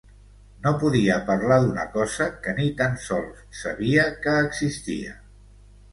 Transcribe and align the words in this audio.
No 0.61 0.71
podia 0.83 1.17
parlar 1.27 1.57
d'una 1.65 1.83
cosa 1.97 2.27
que 2.47 2.55
ni 2.61 2.67
tan 2.81 2.97
sols 3.05 3.45
sabia 3.61 4.11
que 4.25 4.35
existia. 4.47 5.15